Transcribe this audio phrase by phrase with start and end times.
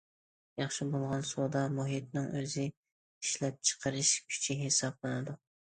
[0.61, 5.41] ياخشى بولغان سودا مۇھىتىنىڭ ئۆزى ئىشلەپچىقىرىش كۈچى ھېسابلىنىدۇ.